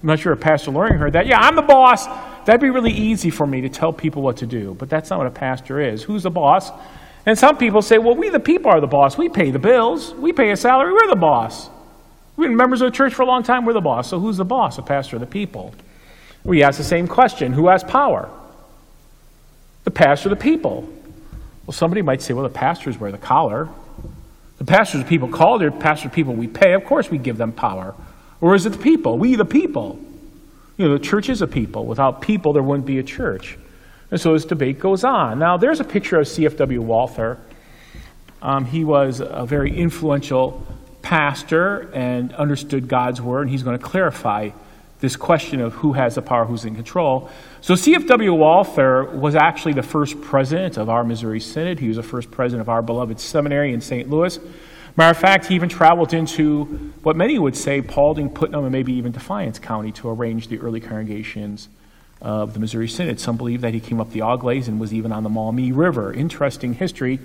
I'm 0.00 0.06
not 0.06 0.20
sure 0.20 0.32
if 0.32 0.40
Pastor 0.40 0.70
Loring 0.70 0.96
heard 0.98 1.12
that. 1.12 1.26
Yeah, 1.26 1.38
I'm 1.38 1.54
the 1.54 1.62
boss. 1.62 2.06
That'd 2.48 2.62
be 2.62 2.70
really 2.70 2.92
easy 2.92 3.28
for 3.28 3.46
me 3.46 3.60
to 3.60 3.68
tell 3.68 3.92
people 3.92 4.22
what 4.22 4.38
to 4.38 4.46
do, 4.46 4.72
but 4.78 4.88
that's 4.88 5.10
not 5.10 5.18
what 5.18 5.26
a 5.26 5.30
pastor 5.30 5.82
is. 5.82 6.02
Who's 6.02 6.22
the 6.22 6.30
boss? 6.30 6.70
And 7.26 7.38
some 7.38 7.58
people 7.58 7.82
say, 7.82 7.98
well, 7.98 8.16
we 8.16 8.30
the 8.30 8.40
people 8.40 8.70
are 8.70 8.80
the 8.80 8.86
boss. 8.86 9.18
We 9.18 9.28
pay 9.28 9.50
the 9.50 9.58
bills. 9.58 10.14
We 10.14 10.32
pay 10.32 10.50
a 10.50 10.56
salary. 10.56 10.94
We're 10.94 11.10
the 11.10 11.16
boss. 11.16 11.68
We've 12.36 12.48
been 12.48 12.56
members 12.56 12.80
of 12.80 12.90
the 12.90 12.96
church 12.96 13.12
for 13.12 13.20
a 13.20 13.26
long 13.26 13.42
time. 13.42 13.66
We're 13.66 13.74
the 13.74 13.82
boss. 13.82 14.08
So 14.08 14.18
who's 14.18 14.38
the 14.38 14.46
boss? 14.46 14.76
The 14.76 14.82
pastor 14.82 15.16
of 15.16 15.20
the 15.20 15.26
people. 15.26 15.74
We 16.42 16.62
ask 16.62 16.78
the 16.78 16.84
same 16.84 17.06
question 17.06 17.52
Who 17.52 17.68
has 17.68 17.84
power? 17.84 18.30
The 19.84 19.90
pastor 19.90 20.30
of 20.30 20.38
the 20.38 20.42
people. 20.42 20.88
Well, 21.66 21.74
somebody 21.74 22.00
might 22.00 22.22
say, 22.22 22.32
well, 22.32 22.44
the 22.44 22.48
pastors 22.48 22.98
wear 22.98 23.12
the 23.12 23.18
collar. 23.18 23.68
The 24.56 24.64
pastors 24.64 25.02
of 25.02 25.06
people 25.06 25.28
called, 25.28 25.60
they're 25.60 25.70
pastor 25.70 26.08
people 26.08 26.32
we 26.32 26.48
pay. 26.48 26.72
Of 26.72 26.86
course 26.86 27.10
we 27.10 27.18
give 27.18 27.36
them 27.36 27.52
power. 27.52 27.94
Or 28.40 28.54
is 28.54 28.64
it 28.64 28.70
the 28.70 28.78
people? 28.78 29.18
We 29.18 29.34
the 29.34 29.44
people. 29.44 30.00
You 30.78 30.86
know, 30.86 30.96
the 30.96 31.04
church 31.04 31.28
is 31.28 31.42
a 31.42 31.46
people. 31.46 31.84
Without 31.86 32.22
people, 32.22 32.52
there 32.52 32.62
wouldn't 32.62 32.86
be 32.86 32.98
a 32.98 33.02
church. 33.02 33.58
And 34.10 34.20
so 34.20 34.32
this 34.32 34.44
debate 34.44 34.78
goes 34.78 35.04
on. 35.04 35.38
Now, 35.38 35.56
there's 35.56 35.80
a 35.80 35.84
picture 35.84 36.18
of 36.18 36.28
C.F.W. 36.28 36.80
Walther. 36.80 37.38
Um, 38.40 38.64
he 38.64 38.84
was 38.84 39.20
a 39.20 39.44
very 39.44 39.76
influential 39.76 40.64
pastor 41.02 41.90
and 41.92 42.32
understood 42.34 42.86
God's 42.86 43.20
word, 43.20 43.42
and 43.42 43.50
he's 43.50 43.64
going 43.64 43.76
to 43.76 43.84
clarify 43.84 44.50
this 45.00 45.16
question 45.16 45.60
of 45.60 45.74
who 45.74 45.92
has 45.92 46.14
the 46.14 46.22
power, 46.22 46.44
who's 46.44 46.64
in 46.64 46.76
control. 46.76 47.28
So 47.60 47.74
C.F.W. 47.74 48.32
Walther 48.34 49.04
was 49.04 49.34
actually 49.34 49.72
the 49.74 49.82
first 49.82 50.20
president 50.20 50.76
of 50.76 50.88
our 50.88 51.02
Missouri 51.02 51.40
Synod. 51.40 51.80
He 51.80 51.88
was 51.88 51.96
the 51.96 52.02
first 52.04 52.30
president 52.30 52.62
of 52.62 52.68
our 52.68 52.82
beloved 52.82 53.18
seminary 53.18 53.72
in 53.72 53.80
St. 53.80 54.08
Louis. 54.08 54.38
Matter 54.96 55.10
of 55.10 55.18
fact, 55.18 55.46
he 55.46 55.54
even 55.54 55.68
traveled 55.68 56.12
into 56.12 56.64
what 57.02 57.16
many 57.16 57.38
would 57.38 57.56
say 57.56 57.80
Paulding, 57.80 58.30
Putnam, 58.30 58.64
and 58.64 58.72
maybe 58.72 58.92
even 58.94 59.12
Defiance 59.12 59.58
County 59.58 59.92
to 59.92 60.08
arrange 60.08 60.48
the 60.48 60.58
early 60.58 60.80
congregations 60.80 61.68
of 62.20 62.52
the 62.52 62.60
Missouri 62.60 62.88
Synod. 62.88 63.20
Some 63.20 63.36
believe 63.36 63.60
that 63.60 63.74
he 63.74 63.80
came 63.80 64.00
up 64.00 64.10
the 64.10 64.22
Auglaize 64.22 64.66
and 64.66 64.80
was 64.80 64.92
even 64.92 65.12
on 65.12 65.22
the 65.22 65.28
Maumee 65.28 65.70
River. 65.70 66.12
Interesting 66.12 66.74
history. 66.74 67.20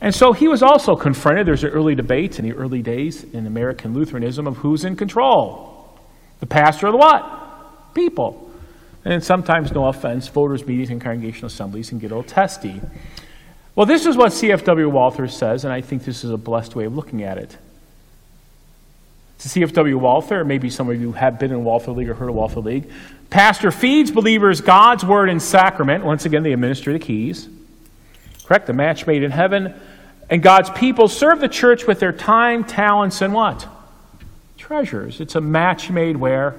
And 0.00 0.14
so 0.14 0.32
he 0.32 0.46
was 0.46 0.62
also 0.62 0.94
confronted. 0.94 1.46
There's 1.46 1.64
an 1.64 1.70
early 1.70 1.94
debate 1.94 2.38
in 2.38 2.48
the 2.48 2.52
early 2.52 2.82
days 2.82 3.24
in 3.24 3.46
American 3.46 3.94
Lutheranism 3.94 4.46
of 4.46 4.58
who's 4.58 4.84
in 4.84 4.94
control. 4.94 5.98
The 6.40 6.46
pastor 6.46 6.88
or 6.88 6.92
the 6.92 6.98
what? 6.98 7.94
People. 7.94 8.52
And 9.04 9.24
sometimes, 9.24 9.72
no 9.72 9.86
offense, 9.86 10.28
voters' 10.28 10.66
meetings 10.66 10.90
and 10.90 11.00
congregational 11.00 11.46
assemblies 11.46 11.88
can 11.88 11.98
get 11.98 12.10
a 12.10 12.16
little 12.16 12.28
testy. 12.28 12.80
Well, 13.76 13.86
this 13.86 14.06
is 14.06 14.16
what 14.16 14.32
C.F.W. 14.32 14.88
Walther 14.88 15.28
says, 15.28 15.64
and 15.64 15.72
I 15.72 15.80
think 15.80 16.04
this 16.04 16.24
is 16.24 16.30
a 16.32 16.36
blessed 16.36 16.74
way 16.74 16.86
of 16.86 16.96
looking 16.96 17.22
at 17.22 17.38
it. 17.38 17.56
To 19.40 19.48
C.F.W. 19.48 19.96
Walther, 19.98 20.44
maybe 20.44 20.68
some 20.68 20.90
of 20.90 21.00
you 21.00 21.12
have 21.12 21.38
been 21.38 21.52
in 21.52 21.62
Walther 21.62 21.92
League 21.92 22.08
or 22.08 22.14
heard 22.14 22.30
of 22.30 22.34
Walther 22.34 22.60
League. 22.60 22.90
Pastor 23.30 23.70
feeds 23.70 24.10
believers 24.10 24.60
God's 24.60 25.04
word 25.04 25.28
and 25.28 25.40
sacrament. 25.40 26.04
Once 26.04 26.24
again, 26.24 26.42
they 26.42 26.52
administer 26.52 26.92
the 26.92 26.98
keys. 26.98 27.48
Correct? 28.46 28.66
The 28.66 28.72
match 28.72 29.06
made 29.06 29.22
in 29.22 29.30
heaven. 29.30 29.74
And 30.28 30.42
God's 30.42 30.70
people 30.70 31.06
serve 31.06 31.38
the 31.38 31.48
church 31.48 31.86
with 31.86 32.00
their 32.00 32.12
time, 32.12 32.64
talents, 32.64 33.20
and 33.20 33.32
what? 33.32 33.68
treasures. 34.66 35.20
It's 35.20 35.36
a 35.36 35.40
match 35.40 35.90
made 35.90 36.16
where? 36.16 36.54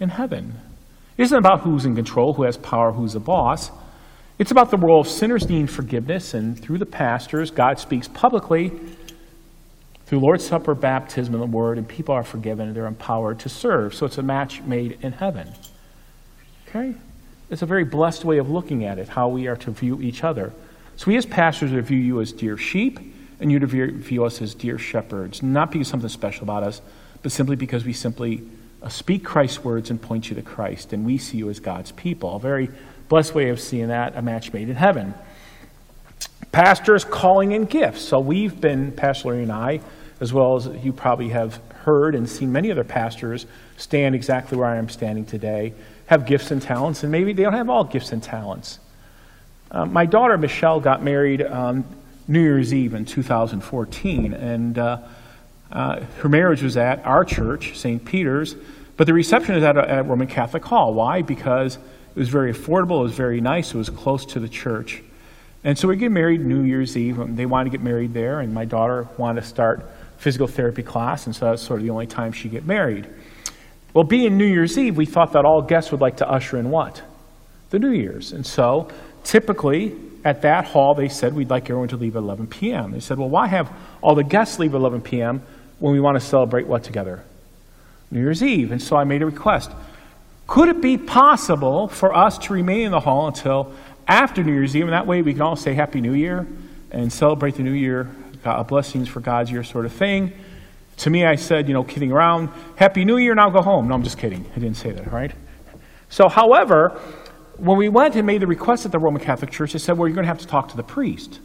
In 0.00 0.08
heaven. 0.08 0.54
It 1.18 1.24
isn't 1.24 1.36
about 1.36 1.60
who's 1.60 1.84
in 1.84 1.94
control, 1.94 2.32
who 2.32 2.44
has 2.44 2.56
power, 2.56 2.92
who's 2.92 3.12
the 3.12 3.20
boss. 3.20 3.70
It's 4.38 4.50
about 4.50 4.70
the 4.70 4.76
role 4.76 5.00
of 5.00 5.06
sinners 5.06 5.48
needing 5.48 5.68
forgiveness, 5.68 6.34
and 6.34 6.58
through 6.60 6.78
the 6.78 6.86
pastors, 6.86 7.50
God 7.52 7.78
speaks 7.78 8.08
publicly 8.08 8.72
through 10.06 10.20
Lord's 10.20 10.44
Supper, 10.44 10.74
baptism, 10.74 11.34
and 11.34 11.42
the 11.42 11.56
Word, 11.56 11.78
and 11.78 11.88
people 11.88 12.14
are 12.14 12.24
forgiven 12.24 12.66
and 12.66 12.76
they're 12.76 12.86
empowered 12.86 13.38
to 13.40 13.48
serve. 13.48 13.94
So 13.94 14.06
it's 14.06 14.18
a 14.18 14.22
match 14.22 14.60
made 14.62 14.98
in 15.02 15.12
heaven. 15.12 15.52
Okay? 16.68 16.94
It's 17.48 17.62
a 17.62 17.66
very 17.66 17.84
blessed 17.84 18.24
way 18.24 18.38
of 18.38 18.50
looking 18.50 18.84
at 18.84 18.98
it, 18.98 19.08
how 19.08 19.28
we 19.28 19.46
are 19.46 19.56
to 19.56 19.70
view 19.70 20.02
each 20.02 20.24
other. 20.24 20.52
So 20.96 21.06
we 21.06 21.16
as 21.16 21.26
pastors 21.26 21.70
view 21.70 21.98
you 21.98 22.20
as 22.20 22.32
dear 22.32 22.56
sheep, 22.56 22.98
and 23.40 23.52
you 23.52 23.58
to 23.60 23.66
view 23.66 24.24
us 24.24 24.42
as 24.42 24.54
dear 24.54 24.78
shepherds, 24.78 25.42
not 25.42 25.70
because 25.70 25.88
something 25.88 26.08
special 26.08 26.44
about 26.44 26.62
us, 26.62 26.80
but 27.22 27.32
simply 27.32 27.56
because 27.56 27.84
we 27.84 27.92
simply 27.92 28.42
uh, 28.82 28.88
speak 28.88 29.24
Christ's 29.24 29.64
words 29.64 29.90
and 29.90 30.00
point 30.00 30.28
you 30.28 30.36
to 30.36 30.42
Christ, 30.42 30.92
and 30.92 31.04
we 31.04 31.18
see 31.18 31.38
you 31.38 31.50
as 31.50 31.60
God's 31.60 31.92
people. 31.92 32.36
A 32.36 32.40
very 32.40 32.68
blessed 33.08 33.34
way 33.34 33.48
of 33.48 33.60
seeing 33.60 33.88
that, 33.88 34.16
a 34.16 34.22
match 34.22 34.52
made 34.52 34.68
in 34.68 34.76
heaven. 34.76 35.14
Pastors 36.52 37.04
calling 37.04 37.52
in 37.52 37.64
gifts. 37.64 38.02
So 38.02 38.20
we've 38.20 38.60
been, 38.60 38.92
Pastor 38.92 39.28
Larry 39.28 39.42
and 39.42 39.52
I, 39.52 39.80
as 40.20 40.32
well 40.32 40.56
as 40.56 40.66
you 40.84 40.92
probably 40.92 41.30
have 41.30 41.60
heard 41.84 42.14
and 42.14 42.28
seen 42.28 42.52
many 42.52 42.70
other 42.70 42.84
pastors 42.84 43.46
stand 43.76 44.14
exactly 44.14 44.56
where 44.56 44.68
I 44.68 44.76
am 44.76 44.88
standing 44.88 45.26
today, 45.26 45.74
have 46.06 46.26
gifts 46.26 46.50
and 46.50 46.62
talents, 46.62 47.02
and 47.02 47.10
maybe 47.10 47.32
they 47.32 47.42
don't 47.42 47.54
have 47.54 47.68
all 47.68 47.84
gifts 47.84 48.12
and 48.12 48.22
talents. 48.22 48.78
Uh, 49.70 49.84
my 49.84 50.06
daughter 50.06 50.38
Michelle 50.38 50.80
got 50.80 51.02
married 51.02 51.42
on 51.42 51.84
New 52.28 52.40
Year's 52.40 52.72
Eve 52.72 52.94
in 52.94 53.04
2014, 53.04 54.32
and 54.32 54.78
uh, 54.78 54.98
uh, 55.72 56.00
her 56.20 56.28
marriage 56.28 56.62
was 56.62 56.76
at 56.76 57.04
our 57.04 57.24
church, 57.24 57.76
St. 57.76 58.04
Peter's, 58.04 58.54
but 58.96 59.06
the 59.06 59.12
reception 59.12 59.56
is 59.56 59.64
at 59.64 59.76
a, 59.76 59.90
at 59.90 60.06
Roman 60.06 60.28
Catholic 60.28 60.64
Hall. 60.64 60.94
Why? 60.94 61.22
Because 61.22 61.78
it 62.14 62.18
was 62.18 62.28
very 62.28 62.52
affordable, 62.52 63.00
it 63.00 63.04
was 63.04 63.14
very 63.14 63.40
nice, 63.40 63.74
it 63.74 63.78
was 63.78 63.90
close 63.90 64.24
to 64.26 64.40
the 64.40 64.48
church. 64.48 65.02
And 65.64 65.78
so 65.78 65.88
we 65.88 65.96
get 65.96 66.12
married 66.12 66.44
New 66.44 66.62
Year's 66.62 66.96
Eve. 66.96 67.18
Um, 67.18 67.36
they 67.36 67.46
wanted 67.46 67.70
to 67.70 67.78
get 67.78 67.82
married 67.82 68.12
there, 68.12 68.40
and 68.40 68.52
my 68.52 68.66
daughter 68.66 69.08
wanted 69.16 69.40
to 69.40 69.46
start 69.46 69.90
physical 70.18 70.46
therapy 70.46 70.82
class, 70.82 71.26
and 71.26 71.34
so 71.34 71.46
that's 71.46 71.62
sort 71.62 71.80
of 71.80 71.84
the 71.84 71.90
only 71.90 72.06
time 72.06 72.32
she'd 72.32 72.50
get 72.50 72.66
married. 72.66 73.06
Well, 73.94 74.04
being 74.04 74.36
New 74.36 74.46
Year's 74.46 74.76
Eve, 74.76 74.96
we 74.96 75.06
thought 75.06 75.32
that 75.32 75.44
all 75.44 75.62
guests 75.62 75.90
would 75.92 76.00
like 76.00 76.18
to 76.18 76.28
usher 76.28 76.58
in 76.58 76.70
what? 76.70 77.02
The 77.70 77.78
New 77.78 77.90
Year's. 77.90 78.32
And 78.32 78.44
so 78.44 78.90
typically 79.22 79.96
at 80.24 80.42
that 80.42 80.66
hall, 80.66 80.94
they 80.94 81.08
said 81.08 81.34
we'd 81.34 81.50
like 81.50 81.64
everyone 81.64 81.88
to 81.88 81.96
leave 81.96 82.16
at 82.16 82.20
11 82.20 82.48
p.m. 82.48 82.90
They 82.90 83.00
said, 83.00 83.18
well, 83.18 83.28
why 83.28 83.46
have 83.46 83.72
all 84.02 84.14
the 84.14 84.24
guests 84.24 84.58
leave 84.58 84.74
at 84.74 84.78
11 84.78 85.02
p.m 85.02 85.42
when 85.78 85.92
we 85.92 86.00
want 86.00 86.18
to 86.18 86.24
celebrate 86.26 86.66
what 86.66 86.82
together? 86.82 87.22
New 88.10 88.20
Year's 88.20 88.42
Eve. 88.42 88.72
And 88.72 88.82
so 88.82 88.96
I 88.96 89.04
made 89.04 89.22
a 89.22 89.26
request. 89.26 89.70
Could 90.46 90.68
it 90.68 90.80
be 90.80 90.98
possible 90.98 91.88
for 91.88 92.14
us 92.14 92.38
to 92.38 92.52
remain 92.52 92.86
in 92.86 92.92
the 92.92 93.00
hall 93.00 93.26
until 93.26 93.72
after 94.06 94.44
New 94.44 94.52
Year's 94.52 94.76
Eve? 94.76 94.84
And 94.84 94.92
that 94.92 95.06
way 95.06 95.22
we 95.22 95.32
can 95.32 95.42
all 95.42 95.56
say 95.56 95.74
Happy 95.74 96.00
New 96.00 96.12
Year 96.12 96.46
and 96.90 97.12
celebrate 97.12 97.54
the 97.54 97.62
New 97.62 97.72
Year, 97.72 98.08
God, 98.42 98.66
blessings 98.68 99.08
for 99.08 99.20
God's 99.20 99.50
year 99.50 99.64
sort 99.64 99.86
of 99.86 99.92
thing. 99.92 100.32
To 100.98 101.10
me, 101.10 101.24
I 101.24 101.34
said, 101.34 101.66
you 101.66 101.74
know, 101.74 101.82
kidding 101.82 102.12
around, 102.12 102.50
Happy 102.76 103.04
New 103.04 103.16
Year, 103.16 103.34
now 103.34 103.50
go 103.50 103.62
home. 103.62 103.88
No, 103.88 103.94
I'm 103.94 104.02
just 104.02 104.18
kidding. 104.18 104.46
I 104.52 104.58
didn't 104.58 104.76
say 104.76 104.92
that, 104.92 105.10
right? 105.10 105.32
So, 106.08 106.28
however, 106.28 106.90
when 107.56 107.78
we 107.78 107.88
went 107.88 108.14
and 108.14 108.26
made 108.26 108.42
the 108.42 108.46
request 108.46 108.84
at 108.84 108.92
the 108.92 108.98
Roman 108.98 109.22
Catholic 109.22 109.50
Church, 109.50 109.72
they 109.72 109.78
said, 109.78 109.98
well, 109.98 110.06
you're 110.06 110.14
going 110.14 110.24
to 110.24 110.28
have 110.28 110.38
to 110.38 110.46
talk 110.46 110.68
to 110.68 110.76
the 110.76 110.82
priest. 110.82 111.40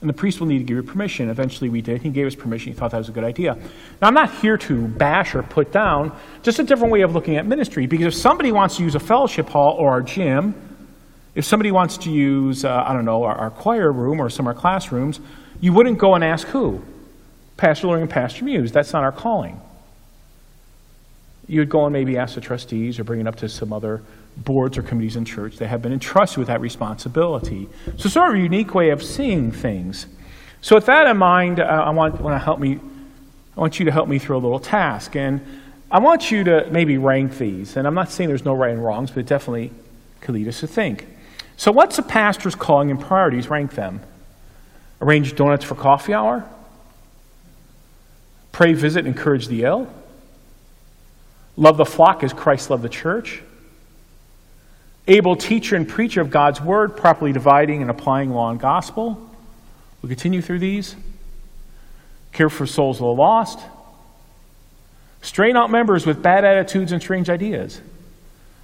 And 0.00 0.10
the 0.10 0.14
priest 0.14 0.40
will 0.40 0.46
need 0.46 0.58
to 0.58 0.64
give 0.64 0.76
you 0.76 0.82
permission. 0.82 1.30
Eventually 1.30 1.70
we 1.70 1.80
did. 1.80 2.02
He 2.02 2.10
gave 2.10 2.26
us 2.26 2.34
permission. 2.34 2.72
He 2.72 2.78
thought 2.78 2.90
that 2.90 2.98
was 2.98 3.08
a 3.08 3.12
good 3.12 3.24
idea. 3.24 3.54
Now, 4.00 4.08
I'm 4.08 4.14
not 4.14 4.30
here 4.36 4.58
to 4.58 4.88
bash 4.88 5.34
or 5.34 5.42
put 5.42 5.72
down, 5.72 6.16
just 6.42 6.58
a 6.58 6.64
different 6.64 6.92
way 6.92 7.00
of 7.00 7.14
looking 7.14 7.36
at 7.36 7.46
ministry. 7.46 7.86
Because 7.86 8.06
if 8.06 8.14
somebody 8.14 8.52
wants 8.52 8.76
to 8.76 8.82
use 8.82 8.94
a 8.94 9.00
fellowship 9.00 9.48
hall 9.48 9.74
or 9.78 9.90
our 9.90 10.02
gym, 10.02 10.54
if 11.34 11.44
somebody 11.44 11.70
wants 11.70 11.98
to 11.98 12.10
use, 12.10 12.64
uh, 12.64 12.84
I 12.86 12.92
don't 12.92 13.04
know, 13.04 13.24
our, 13.24 13.36
our, 13.36 13.50
choir 13.50 13.90
room 13.90 14.20
or 14.20 14.28
some 14.28 14.46
of 14.46 14.54
our 14.54 14.60
classrooms, 14.60 15.20
you 15.60 15.72
wouldn't 15.72 15.98
go 15.98 16.14
and 16.14 16.22
ask 16.22 16.46
who? 16.48 16.82
Pastor 17.56 17.86
Loring 17.86 18.02
and 18.02 18.10
Pastor 18.10 18.44
Muse. 18.44 18.72
That's 18.72 18.92
not 18.92 19.02
our 19.02 19.12
calling. 19.12 19.60
You 21.46 21.60
would 21.60 21.68
go 21.68 21.84
and 21.84 21.92
maybe 21.92 22.16
ask 22.18 22.34
the 22.34 22.40
trustees 22.40 22.98
or 22.98 23.04
bring 23.04 23.20
it 23.20 23.26
up 23.26 23.36
to 23.36 23.48
some 23.48 23.72
other 23.72 24.02
boards 24.36 24.76
or 24.76 24.82
committees 24.82 25.16
in 25.16 25.24
church 25.24 25.56
that 25.58 25.68
have 25.68 25.82
been 25.82 25.92
entrusted 25.92 26.38
with 26.38 26.48
that 26.48 26.60
responsibility. 26.60 27.68
So, 27.96 28.08
sort 28.08 28.30
of 28.30 28.34
a 28.36 28.38
unique 28.38 28.74
way 28.74 28.90
of 28.90 29.02
seeing 29.02 29.52
things. 29.52 30.06
So, 30.60 30.74
with 30.74 30.86
that 30.86 31.06
in 31.06 31.16
mind, 31.16 31.60
uh, 31.60 31.64
I 31.64 31.90
want, 31.90 32.20
want 32.20 32.34
to 32.34 32.44
help 32.44 32.58
me. 32.58 32.80
I 33.56 33.60
want 33.60 33.78
you 33.78 33.86
to 33.86 33.92
help 33.92 34.08
me 34.08 34.18
through 34.18 34.36
a 34.36 34.38
little 34.38 34.60
task, 34.60 35.16
and 35.16 35.40
I 35.90 36.00
want 36.00 36.30
you 36.30 36.44
to 36.44 36.68
maybe 36.70 36.98
rank 36.98 37.38
these. 37.38 37.76
And 37.76 37.86
I'm 37.86 37.94
not 37.94 38.10
saying 38.10 38.28
there's 38.28 38.44
no 38.44 38.54
right 38.54 38.72
and 38.72 38.84
wrongs, 38.84 39.10
but 39.10 39.20
it 39.20 39.26
definitely 39.26 39.70
could 40.20 40.34
lead 40.34 40.48
us 40.48 40.60
to 40.60 40.66
think. 40.66 41.06
So, 41.56 41.72
what's 41.72 41.98
a 41.98 42.02
pastor's 42.02 42.54
calling 42.54 42.90
and 42.90 43.00
priorities? 43.00 43.48
Rank 43.48 43.74
them. 43.74 44.00
Arrange 45.00 45.34
donuts 45.36 45.64
for 45.64 45.74
coffee 45.74 46.12
hour. 46.12 46.48
Pray, 48.52 48.72
visit, 48.72 49.06
encourage 49.06 49.48
the 49.48 49.64
ill. 49.64 49.88
Love 51.56 51.76
the 51.76 51.84
flock 51.84 52.22
as 52.22 52.32
Christ 52.32 52.70
loved 52.70 52.82
the 52.82 52.88
church 52.88 53.42
able 55.08 55.36
teacher 55.36 55.76
and 55.76 55.88
preacher 55.88 56.20
of 56.20 56.30
God's 56.30 56.60
word, 56.60 56.96
properly 56.96 57.32
dividing 57.32 57.82
and 57.82 57.90
applying 57.90 58.30
law 58.30 58.50
and 58.50 58.58
gospel. 58.58 59.30
We'll 60.02 60.08
continue 60.08 60.42
through 60.42 60.58
these. 60.58 60.96
Care 62.32 62.50
for 62.50 62.66
souls 62.66 62.96
of 62.96 63.02
the 63.02 63.06
lost. 63.06 63.60
Strain 65.22 65.56
out 65.56 65.70
members 65.70 66.06
with 66.06 66.22
bad 66.22 66.44
attitudes 66.44 66.92
and 66.92 67.00
strange 67.00 67.30
ideas. 67.30 67.80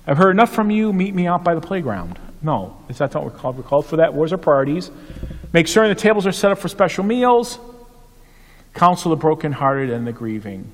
I've 0.07 0.19
heard 0.19 0.31
enough 0.31 0.53
from 0.53 0.71
you, 0.71 0.93
meet 0.93 1.15
me 1.15 1.27
out 1.27 1.45
by 1.45 1.55
the 1.55 1.61
playground. 1.61 2.19
No, 2.43 2.77
that 2.89 3.01
not 3.01 3.15
what 3.15 3.25
we're 3.25 3.39
called? 3.39 3.57
We're 3.57 3.63
called 3.63 3.87
for 3.87 3.97
that. 3.99 4.15
Where's 4.15 4.33
our 4.33 4.39
priorities? 4.39 4.91
Make 5.53 5.69
sure 5.69 5.87
the 5.87 5.95
tables 5.95 6.27
are 6.27 6.33
set 6.33 6.51
up 6.51 6.59
for 6.59 6.69
special 6.69 7.05
meals. 7.05 7.59
Counsel 8.75 9.11
the 9.11 9.17
brokenhearted 9.17 9.91
and 9.91 10.07
the 10.07 10.13
grieving. 10.13 10.71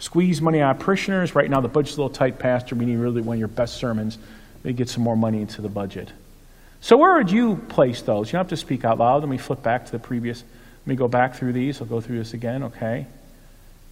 Squeeze 0.00 0.40
money 0.40 0.60
out 0.60 0.76
of 0.76 0.82
parishioners. 0.82 1.34
Right 1.34 1.48
now, 1.48 1.60
the 1.60 1.68
budget's 1.68 1.96
a 1.96 2.00
little 2.00 2.14
tight, 2.14 2.38
Pastor. 2.38 2.74
We 2.74 2.86
need 2.86 2.96
really 2.96 3.20
one 3.20 3.36
of 3.36 3.38
your 3.38 3.48
best 3.48 3.76
sermons 3.76 4.18
maybe 4.64 4.76
get 4.76 4.88
some 4.88 5.02
more 5.02 5.16
money 5.16 5.40
into 5.40 5.62
the 5.62 5.68
budget. 5.68 6.10
So, 6.80 6.96
where 6.96 7.16
would 7.16 7.30
you 7.30 7.56
place 7.68 8.00
those? 8.02 8.28
You 8.28 8.32
don't 8.32 8.40
have 8.40 8.48
to 8.48 8.56
speak 8.56 8.84
out 8.84 8.98
loud. 8.98 9.22
Let 9.22 9.28
me 9.28 9.36
flip 9.36 9.62
back 9.62 9.84
to 9.86 9.92
the 9.92 9.98
previous. 9.98 10.42
Let 10.42 10.86
me 10.86 10.96
go 10.96 11.08
back 11.08 11.34
through 11.34 11.52
these. 11.52 11.80
I'll 11.80 11.86
go 11.86 12.00
through 12.00 12.18
this 12.18 12.32
again, 12.32 12.64
okay? 12.64 13.06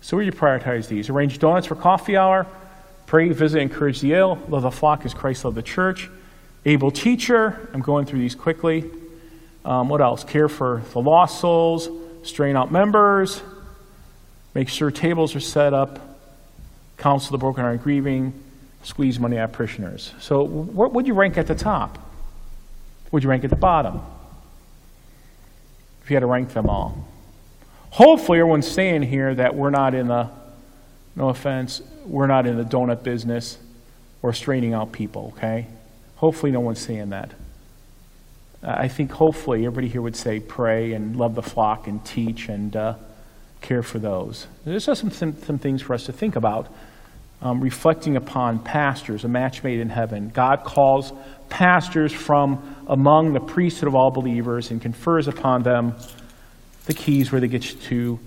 So, 0.01 0.17
where 0.17 0.25
do 0.25 0.35
you 0.35 0.41
prioritize 0.41 0.89
these? 0.89 1.11
Arrange 1.11 1.39
donuts 1.39 1.67
for 1.67 1.75
coffee 1.75 2.17
hour, 2.17 2.47
pray, 3.07 3.29
visit, 3.29 3.61
encourage 3.61 4.01
the 4.01 4.15
ill, 4.15 4.39
love 4.49 4.63
the 4.63 4.71
flock 4.71 5.05
as 5.05 5.13
Christ 5.13 5.45
loved 5.45 5.57
the 5.57 5.63
church, 5.63 6.09
able 6.65 6.91
teacher. 6.91 7.69
I'm 7.75 7.83
going 7.83 8.07
through 8.07 8.21
these 8.21 8.35
quickly. 8.35 8.91
Um, 9.65 9.91
what 9.91 10.01
else? 10.01 10.25
Care 10.25 10.49
for 10.49 10.83
the 10.93 11.01
lost 11.01 11.41
souls, 11.41 11.91
strain 12.23 12.57
out 12.57 12.73
members, 12.73 13.43
make 14.59 14.69
sure 14.69 14.91
tables 14.91 15.37
are 15.37 15.41
set 15.41 15.73
up, 15.73 16.01
counsel 16.97 17.31
the 17.31 17.39
broken 17.39 17.63
hearted 17.63 17.81
grieving, 17.81 18.33
squeeze 18.83 19.21
money 19.21 19.39
out 19.39 19.51
of 19.51 19.53
parishioners. 19.53 20.13
So, 20.19 20.43
what 20.43 20.93
would 20.95 21.07
you 21.07 21.15
rank 21.15 21.39
at 21.39 21.47
the 21.47 21.55
top? 21.55 21.97
Would 23.13 23.23
you 23.23 23.31
rank 23.31 23.45
at 23.45 23.51
the 23.51 23.57
bottom? 23.57 24.01
If 26.03 26.11
you 26.11 26.17
had 26.17 26.23
to 26.23 26.27
rank 26.27 26.55
them 26.55 26.69
all. 26.69 27.07
Hopefully, 27.91 28.41
everyone's 28.41 28.67
saying 28.67 29.03
here 29.03 29.33
that 29.33 29.55
we're 29.55 29.71
not 29.71 29.95
in 29.95 30.09
the 30.09 30.29
no 31.15 31.29
offense, 31.29 31.81
we're 32.05 32.27
not 32.27 32.45
in 32.45 32.57
the 32.57 32.65
donut 32.65 33.05
business 33.05 33.59
or 34.23 34.33
straining 34.33 34.75
out 34.75 34.91
people, 34.91 35.35
okay? 35.37 35.69
Hopefully, 36.17 36.51
no 36.51 36.59
one's 36.59 36.81
saying 36.81 37.11
that. 37.11 37.31
I 38.61 38.89
think 38.89 39.13
hopefully 39.13 39.67
everybody 39.67 39.87
here 39.87 40.03
would 40.03 40.17
say 40.17 40.41
pray 40.41 40.95
and 40.95 41.15
love 41.15 41.37
the 41.37 41.45
flock 41.45 41.87
and 41.87 42.05
teach 42.05 42.49
and 42.49 42.75
uh, 42.75 42.95
care 43.61 43.83
for 43.83 43.99
those. 43.99 44.47
There's 44.65 44.87
just 44.87 45.01
some, 45.01 45.11
some, 45.11 45.43
some 45.43 45.59
things 45.59 45.83
for 45.83 45.95
us 45.95 46.07
to 46.07 46.13
think 46.13 46.37
about. 46.37 46.73
Um, 47.41 47.61
reflecting 47.61 48.17
upon 48.17 48.59
pastors, 48.59 49.25
a 49.25 49.29
match 49.29 49.63
made 49.63 49.79
in 49.79 49.89
heaven. 49.89 50.31
God 50.31 50.65
calls 50.65 51.13
pastors 51.49 52.13
from 52.13 52.77
among 52.89 53.33
the 53.33 53.41
priesthood 53.41 53.87
of 53.87 53.95
all 53.95 54.11
believers 54.11 54.73
and 54.73 54.83
confers 54.83 55.29
upon 55.29 55.63
them 55.63 55.95
the 56.87 56.95
keys 56.95 57.31
where 57.31 57.41
they 57.41 57.47
get 57.47 57.63
to 57.63 58.19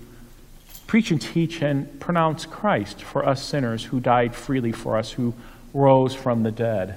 preach 0.86 1.10
and 1.10 1.20
teach 1.20 1.62
and 1.62 2.00
pronounce 2.00 2.46
Christ 2.46 3.02
for 3.02 3.26
us 3.26 3.42
sinners 3.42 3.84
who 3.84 4.00
died 4.00 4.34
freely 4.34 4.72
for 4.72 4.96
us, 4.96 5.10
who 5.10 5.34
rose 5.74 6.14
from 6.14 6.42
the 6.42 6.52
dead. 6.52 6.96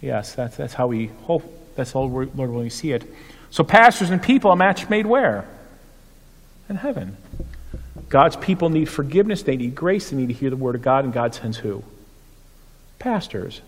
Yes, 0.00 0.34
that's, 0.34 0.56
that's 0.56 0.74
how 0.74 0.88
we 0.88 1.06
hope, 1.22 1.44
that's 1.76 1.92
how 1.92 2.00
Lord 2.00 2.36
willing 2.36 2.70
see 2.70 2.92
it. 2.92 3.04
So, 3.50 3.64
pastors 3.64 4.10
and 4.10 4.22
people, 4.22 4.50
a 4.50 4.56
match 4.56 4.88
made 4.88 5.06
where? 5.06 5.48
In 6.68 6.76
heaven. 6.76 7.16
God's 8.08 8.36
people 8.36 8.68
need 8.68 8.88
forgiveness, 8.88 9.42
they 9.42 9.56
need 9.56 9.74
grace, 9.74 10.10
they 10.10 10.16
need 10.16 10.28
to 10.28 10.34
hear 10.34 10.50
the 10.50 10.56
word 10.56 10.74
of 10.74 10.82
God, 10.82 11.04
and 11.04 11.12
God 11.12 11.34
sends 11.34 11.58
who? 11.58 11.82
Pastors. 12.98 13.62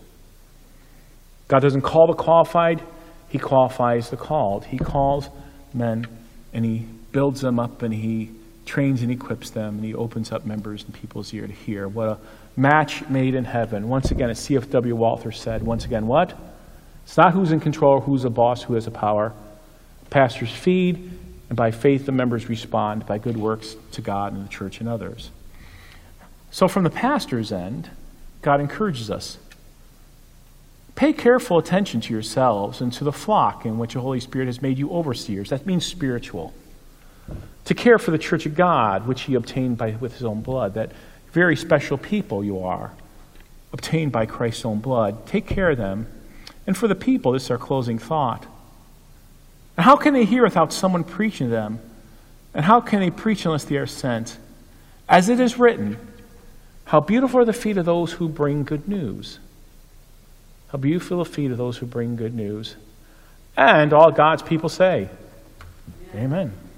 God 1.47 1.61
doesn't 1.61 1.81
call 1.81 2.07
the 2.07 2.13
qualified, 2.13 2.81
He 3.27 3.37
qualifies 3.37 4.09
the 4.09 4.17
called. 4.17 4.65
He 4.65 4.77
calls 4.77 5.27
men 5.73 6.07
and 6.53 6.63
He 6.63 6.85
builds 7.11 7.41
them 7.41 7.59
up 7.59 7.81
and 7.81 7.93
He 7.93 8.31
trains 8.65 9.01
and 9.01 9.11
equips 9.11 9.49
them 9.49 9.75
and 9.75 9.83
He 9.83 9.93
opens 9.93 10.31
up 10.31 10.45
members 10.45 10.83
and 10.83 10.93
people's 10.93 11.33
ear 11.33 11.47
to 11.47 11.53
hear. 11.53 11.87
What 11.87 12.07
a 12.07 12.17
match 12.55 13.07
made 13.09 13.35
in 13.35 13.45
heaven. 13.45 13.89
Once 13.89 14.11
again, 14.11 14.29
as 14.29 14.39
C.F.W. 14.39 14.95
Walther 14.95 15.31
said, 15.31 15.63
once 15.63 15.85
again, 15.85 16.07
what? 16.07 16.37
It's 17.03 17.17
not 17.17 17.33
who's 17.33 17.51
in 17.51 17.59
control, 17.59 18.01
who's 18.01 18.23
the 18.23 18.29
boss, 18.29 18.61
who 18.61 18.75
has 18.75 18.85
the 18.85 18.91
power. 18.91 19.33
Pastors 20.11 20.51
feed, 20.51 21.18
and 21.49 21.57
by 21.57 21.71
faith, 21.71 22.05
the 22.05 22.11
members 22.11 22.47
respond 22.47 23.05
by 23.05 23.17
good 23.17 23.35
works 23.35 23.75
to 23.93 24.01
God 24.01 24.33
and 24.33 24.45
the 24.45 24.49
church 24.49 24.79
and 24.79 24.87
others. 24.87 25.31
So, 26.51 26.67
from 26.67 26.83
the 26.83 26.89
pastor's 26.89 27.51
end, 27.51 27.89
God 28.41 28.61
encourages 28.61 29.09
us. 29.11 29.39
Pay 30.95 31.13
careful 31.13 31.57
attention 31.57 32.01
to 32.01 32.13
yourselves 32.13 32.81
and 32.81 32.93
to 32.93 33.03
the 33.03 33.11
flock 33.11 33.65
in 33.65 33.77
which 33.77 33.93
the 33.93 34.01
Holy 34.01 34.19
Spirit 34.19 34.45
has 34.45 34.61
made 34.61 34.77
you 34.77 34.91
overseers. 34.91 35.49
That 35.49 35.65
means 35.65 35.85
spiritual. 35.85 36.53
To 37.65 37.73
care 37.73 37.99
for 37.99 38.11
the 38.11 38.17
church 38.17 38.45
of 38.45 38.55
God, 38.55 39.07
which 39.07 39.21
He 39.21 39.35
obtained 39.35 39.77
by, 39.77 39.91
with 39.91 40.13
His 40.13 40.23
own 40.23 40.41
blood. 40.41 40.75
That 40.75 40.91
very 41.31 41.55
special 41.55 41.97
people 41.97 42.43
you 42.43 42.59
are, 42.63 42.91
obtained 43.71 44.11
by 44.11 44.25
Christ's 44.25 44.65
own 44.65 44.79
blood. 44.79 45.25
Take 45.25 45.47
care 45.47 45.71
of 45.71 45.77
them. 45.77 46.07
And 46.67 46.75
for 46.77 46.87
the 46.87 46.95
people, 46.95 47.31
this 47.31 47.45
is 47.45 47.51
our 47.51 47.57
closing 47.57 47.97
thought. 47.97 48.45
And 49.79 49.85
how 49.85 49.95
can 49.95 50.13
they 50.13 50.25
hear 50.25 50.43
without 50.43 50.73
someone 50.73 51.05
preaching 51.05 51.47
to 51.47 51.51
them? 51.51 51.79
And 52.53 52.65
how 52.65 52.81
can 52.81 52.99
they 52.99 53.11
preach 53.11 53.45
unless 53.45 53.63
they 53.63 53.77
are 53.77 53.85
sent? 53.85 54.37
As 55.07 55.29
it 55.29 55.39
is 55.39 55.57
written, 55.57 55.97
How 56.83 56.99
beautiful 56.99 57.39
are 57.39 57.45
the 57.45 57.53
feet 57.53 57.77
of 57.77 57.85
those 57.85 58.11
who 58.11 58.27
bring 58.27 58.65
good 58.65 58.89
news. 58.89 59.39
How 60.73 60.79
beautiful 60.79 61.21
are 61.21 61.23
the 61.23 61.29
feet 61.29 61.49
of 61.51 61.57
those 61.57 61.77
who 61.77 61.85
bring 61.85 62.17
good 62.17 62.35
news. 62.35 62.75
And 63.55 63.93
all 63.93 64.11
God's 64.11 64.43
people 64.43 64.67
say, 64.67 65.07
Amen. 66.13 66.25
Amen. 66.25 66.68